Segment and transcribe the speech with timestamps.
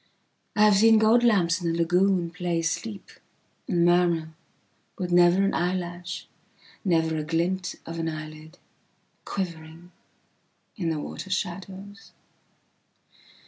[0.55, 3.11] I have seen gold lamps in a lagoonplay sleep
[3.67, 6.25] and murmurwith never an eyelash,
[6.83, 8.57] never a glint of an eyelid,
[9.25, 9.91] quivering
[10.75, 12.13] in the water shadows.